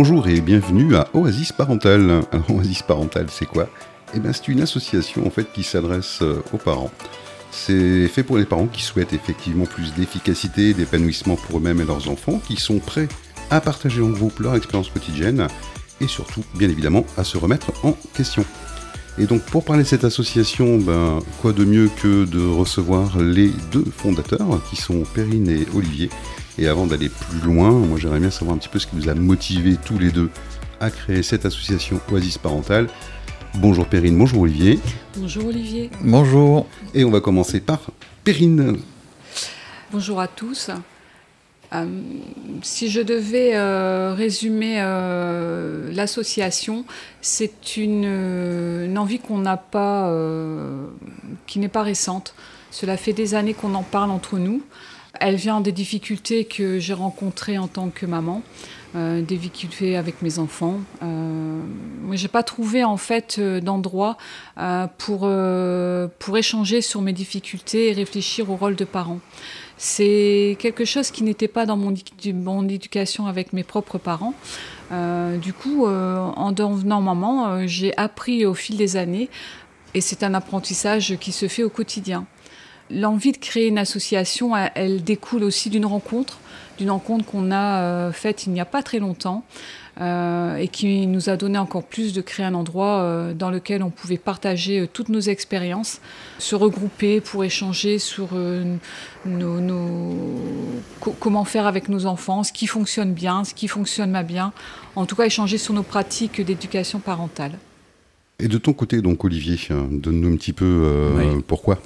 [0.00, 2.20] Bonjour et bienvenue à Oasis Parental.
[2.30, 3.68] Alors Oasis Parental, c'est quoi?
[4.14, 6.92] Eh bien, c'est une association en fait qui s'adresse euh, aux parents.
[7.50, 12.08] C'est fait pour les parents qui souhaitent effectivement plus d'efficacité, d'épanouissement pour eux-mêmes et leurs
[12.08, 13.08] enfants, qui sont prêts
[13.50, 15.48] à partager en groupe leur expérience quotidienne
[16.00, 18.44] et surtout, bien évidemment, à se remettre en question.
[19.18, 23.50] Et donc pour parler de cette association, ben, quoi de mieux que de recevoir les
[23.72, 26.08] deux fondateurs, qui sont Perrine et Olivier.
[26.58, 29.08] Et avant d'aller plus loin, moi j'aimerais bien savoir un petit peu ce qui vous
[29.08, 30.28] a motivé tous les deux
[30.80, 32.88] à créer cette association Oasis Parentale.
[33.54, 34.80] Bonjour Perrine, bonjour Olivier.
[35.16, 35.90] Bonjour Olivier.
[36.00, 36.66] Bonjour.
[36.94, 37.80] Et on va commencer par
[38.24, 38.78] Perrine.
[39.92, 40.70] Bonjour à tous.
[41.74, 41.86] Euh,
[42.62, 46.84] si je devais euh, résumer euh, l'association,
[47.20, 50.12] c'est une, envie qu'on n'a pas,
[51.46, 52.34] qui n'est pas récente.
[52.70, 54.62] Cela fait des années qu'on en parle entre nous.
[55.20, 58.42] Elle vient des difficultés que j'ai rencontrées en tant que maman,
[58.94, 60.80] des difficultés avec mes enfants.
[61.02, 64.16] moi, j'ai pas trouvé en fait d'endroit
[64.96, 65.30] pour
[66.18, 69.20] pour échanger sur mes difficultés et réfléchir au rôle de parent.
[69.78, 71.94] C'est quelque chose qui n'était pas dans mon,
[72.34, 74.34] mon, éducation avec mes propres parents.
[74.90, 79.30] Euh, du coup, euh, en devenant maman, euh, j'ai appris au fil des années
[79.94, 82.26] et c'est un apprentissage qui se fait au quotidien.
[82.90, 86.38] L'envie de créer une association, elle découle aussi d'une rencontre,
[86.78, 89.44] d'une rencontre qu'on a faite il n'y a pas très longtemps
[90.00, 93.82] euh, et qui nous a donné encore plus de créer un endroit euh, dans lequel
[93.82, 96.00] on pouvait partager euh, toutes nos expériences,
[96.38, 98.28] se regrouper pour échanger sur
[101.18, 104.52] comment faire avec nos enfants, ce qui fonctionne bien, ce qui fonctionne pas bien,
[104.94, 107.58] en tout cas échanger sur nos pratiques d'éducation parentale.
[108.38, 109.56] Et de ton côté, donc Olivier,
[109.90, 111.80] donne-nous un petit peu pourquoi?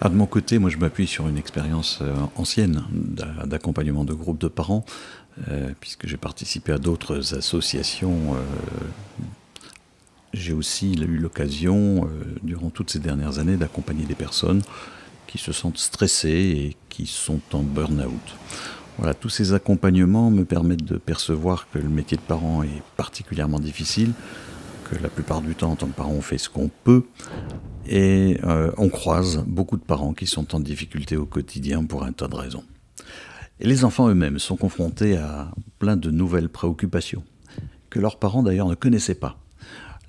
[0.00, 2.00] Ah, de mon côté, moi je m'appuie sur une expérience
[2.36, 2.84] ancienne
[3.44, 4.84] d'accompagnement de groupes de parents
[5.48, 8.34] euh, puisque j'ai participé à d'autres associations.
[8.34, 8.38] Euh,
[10.32, 12.08] j'ai aussi eu l'occasion, euh,
[12.42, 14.62] durant toutes ces dernières années, d'accompagner des personnes
[15.26, 18.36] qui se sentent stressées et qui sont en burn-out.
[18.98, 23.60] Voilà, tous ces accompagnements me permettent de percevoir que le métier de parent est particulièrement
[23.60, 24.12] difficile,
[24.90, 27.04] que la plupart du temps, en tant que parent, on fait ce qu'on peut,
[27.86, 28.38] et
[28.76, 32.34] on croise beaucoup de parents qui sont en difficulté au quotidien pour un tas de
[32.34, 32.64] raisons.
[33.60, 37.24] Et les enfants eux-mêmes sont confrontés à plein de nouvelles préoccupations,
[37.90, 39.38] que leurs parents d'ailleurs ne connaissaient pas.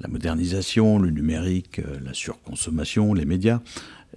[0.02, 3.60] La modernisation, le numérique, euh, la surconsommation, les médias,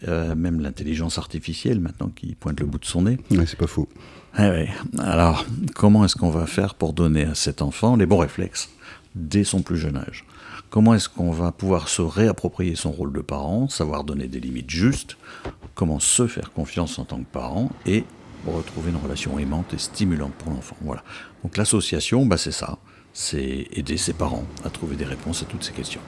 [0.07, 3.19] euh, même l'intelligence artificielle maintenant qui pointe le bout de son nez.
[3.31, 3.89] Ouais, c'est pas faux.
[4.39, 4.67] Eh
[4.99, 8.71] Alors, comment est-ce qu'on va faire pour donner à cet enfant les bons réflexes
[9.15, 10.25] dès son plus jeune âge?
[10.73, 14.71] Comment est-ce qu'on va pouvoir se réapproprier son rôle de parent, savoir donner des limites
[14.71, 15.19] justes,
[15.75, 18.05] comment se faire confiance en tant que parent et
[18.47, 20.77] retrouver une relation aimante et stimulante pour l'enfant.
[20.81, 21.05] Voilà.
[21.43, 22.79] Donc l'association, bah, c'est ça,
[23.13, 26.01] c'est aider ses parents à trouver des réponses à toutes ces questions.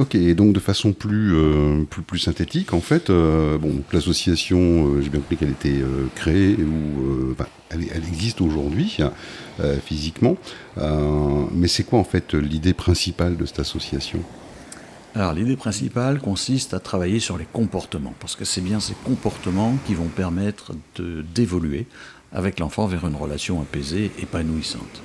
[0.00, 4.86] Ok, et donc de façon plus, euh, plus, plus, synthétique, en fait, euh, bon, l'association,
[4.86, 5.82] euh, j'ai bien compris qu'elle était
[6.14, 7.36] créée, ou
[7.68, 8.96] elle, existe aujourd'hui,
[9.84, 10.38] physiquement,
[11.54, 14.20] mais c'est quoi en fait l'idée principale de cette association?
[15.14, 19.76] Alors l'idée principale consiste à travailler sur les comportements, parce que c'est bien ces comportements
[19.86, 20.72] qui vont permettre
[21.34, 21.86] d'évoluer
[22.32, 25.02] avec l'enfant vers une relation apaisée, épanouissante.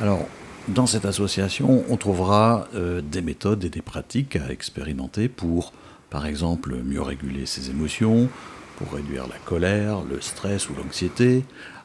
[0.00, 0.26] Alors
[0.68, 5.72] dans cette association, on trouvera euh, des méthodes et des pratiques à expérimenter pour,
[6.10, 8.28] par exemple, mieux réguler ses émotions,
[8.76, 11.44] pour réduire la colère, le stress ou l'anxiété,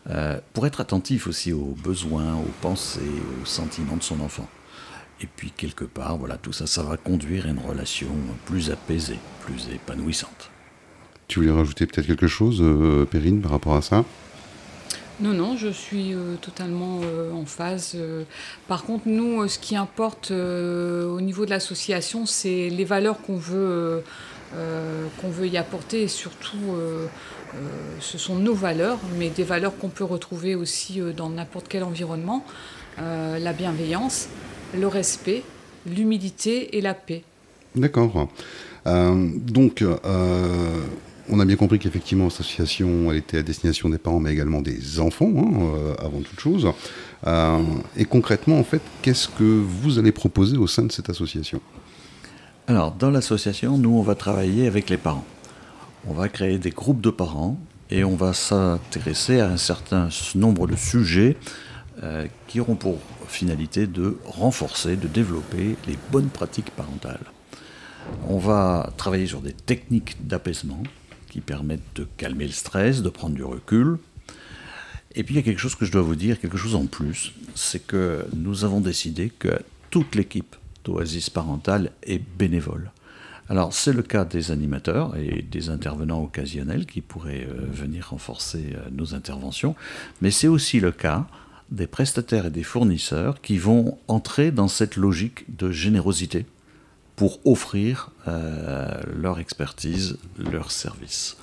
[0.10, 3.00] euh, pour être attentif aussi aux besoins, aux pensées,
[3.42, 4.48] aux sentiments de son enfant.
[5.22, 8.10] Et puis quelque part, voilà, tout ça, ça va conduire à une relation
[8.46, 10.52] plus apaisée, plus épanouissante.
[11.28, 14.04] Tu voulais rajouter peut-être quelque chose, euh, Perrine, par rapport à ça?
[15.20, 17.98] Non, non, je suis euh, totalement euh, en phase.
[18.68, 24.04] par contre, nous, ce qui importe au niveau de l'association, c'est les valeurs qu'on veut,
[25.44, 26.78] y apporter et surtout,
[28.00, 32.44] ce sont nos valeurs, mais des valeurs qu'on peut retrouver aussi dans n'importe quel environnement.
[32.98, 34.28] la bienveillance,
[34.76, 35.44] le respect,
[35.86, 37.24] l'humilité et la paix.
[37.76, 38.28] D'accord.
[38.86, 39.96] Euh, donc, euh,
[41.30, 45.00] on a bien compris qu'effectivement, cette association était à destination des parents, mais également des
[45.00, 46.68] enfants, hein, euh, avant toute chose.
[47.98, 51.62] et concrètement, en fait, qu'est-ce que vous allez proposer au sein de cette association?
[52.68, 55.26] Alors, dans l'association, nous, on va travailler avec les parents.
[56.08, 57.58] On va créer des groupes de parents
[57.90, 61.38] et on va s'intéresser à un certain nombre de sujets
[62.48, 62.98] qui auront pour
[63.34, 67.26] finalité de renforcer, de développer les bonnes pratiques parentales.
[68.28, 70.84] On va travailler sur des techniques d'apaisement
[71.34, 73.98] qui permettent de calmer le stress, de prendre du recul.
[75.16, 76.86] Et puis il y a quelque chose que je dois vous dire, quelque chose en
[76.86, 79.60] plus, c'est que nous avons décidé que
[79.90, 82.92] toute l'équipe d'Oasis Parental est bénévole.
[83.50, 88.76] Alors c'est le cas des animateurs et des intervenants occasionnels qui pourraient euh, venir renforcer
[88.76, 89.76] euh, nos interventions,
[90.22, 91.26] mais c'est aussi le cas
[91.72, 96.46] des prestataires et des fournisseurs qui vont entrer dans cette logique de générosité
[97.16, 101.38] pour offrir euh, leur expertise, leur service.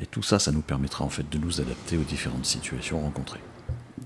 [0.00, 3.40] Et tout ça, ça nous permettra en fait de nous adapter aux différentes situations rencontrées.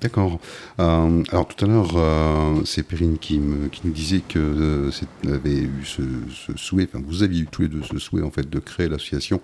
[0.00, 0.38] D'accord.
[0.78, 4.90] Euh, alors tout à l'heure, euh, c'est Perrine qui, nous disait que
[5.24, 6.02] vous avait eu ce,
[6.56, 9.40] souhait, enfin vous aviez eu tous les deux ce souhait en fait de créer l'association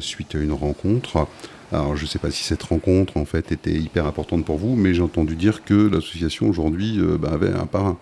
[0.00, 1.26] suite à une rencontre.
[1.72, 4.76] Alors je ne sais pas si cette rencontre en fait était hyper importante pour vous,
[4.76, 7.98] mais j'ai entendu dire que l'association aujourd'hui bah, avait un parrain.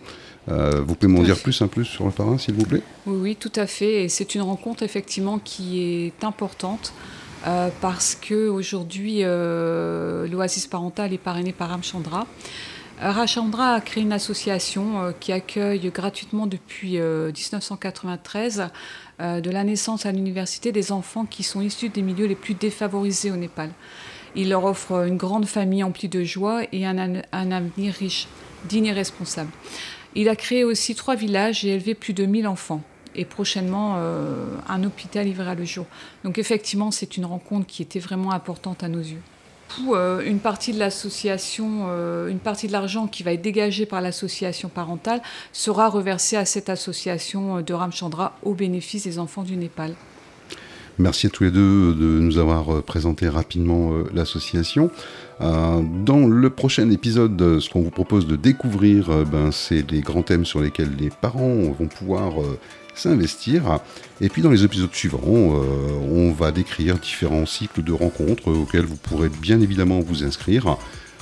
[0.50, 2.82] Euh, vous pouvez m'en dire plus un plus sur le parrain, s'il vous plaît?
[3.06, 4.04] Oui, oui, tout à fait.
[4.04, 6.92] Et c'est une rencontre effectivement qui est importante
[7.46, 12.26] euh, parce que aujourd'hui, euh, l'Oasis parental est parrainé par Ramchandra.
[13.00, 18.70] Ramchandra a créé une association qui accueille gratuitement depuis 1993
[19.20, 23.30] de la naissance à l'université des enfants qui sont issus des milieux les plus défavorisés
[23.30, 23.70] au Népal.
[24.34, 28.26] Il leur offre une grande famille emplie de joie et un, un avenir riche,
[28.68, 29.50] digne et responsable.
[30.14, 32.82] Il a créé aussi trois villages et élevé plus de 1000 enfants.
[33.14, 35.86] Et prochainement, euh, un hôpital verra le jour.
[36.24, 39.22] Donc effectivement, c'est une rencontre qui était vraiment importante à nos yeux.
[39.90, 44.68] Euh, une partie de euh, une partie de l'argent qui va être dégagé par l'association
[44.68, 45.20] parentale
[45.52, 49.94] sera reversée à cette association de Ramchandra au bénéfice des enfants du Népal.
[50.98, 54.90] Merci à tous les deux de nous avoir présenté rapidement l'association.
[55.40, 60.00] Euh, dans le prochain épisode, ce qu'on vous propose de découvrir, euh, ben, c'est les
[60.00, 62.58] grands thèmes sur lesquels les parents vont pouvoir euh,
[62.94, 63.78] s'investir.
[64.20, 65.20] Et puis dans les épisodes suivants,
[66.10, 70.76] on va décrire différents cycles de rencontres auxquels vous pourrez bien évidemment vous inscrire.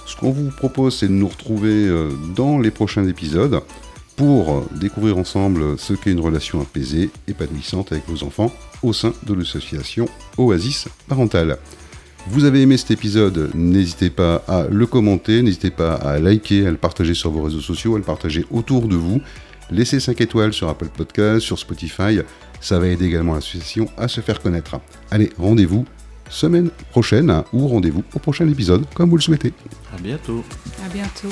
[0.07, 1.91] Ce qu'on vous propose, c'est de nous retrouver
[2.35, 3.61] dans les prochains épisodes
[4.17, 8.53] pour découvrir ensemble ce qu'est une relation apaisée, épanouissante avec vos enfants
[8.83, 10.09] au sein de l'association
[10.39, 11.59] Oasis Parentale.
[12.29, 16.71] Vous avez aimé cet épisode, n'hésitez pas à le commenter, n'hésitez pas à liker, à
[16.71, 19.21] le partager sur vos réseaux sociaux, à le partager autour de vous.
[19.71, 22.21] Laissez 5 étoiles sur Apple Podcast, sur Spotify,
[22.61, 24.81] ça va aider également l'association à se faire connaître.
[25.11, 25.85] Allez, rendez-vous
[26.29, 29.53] semaine prochaine ou rendez-vous au prochain épisode, comme vous le souhaitez.
[29.95, 30.43] À bientôt.
[30.85, 31.29] À bientôt.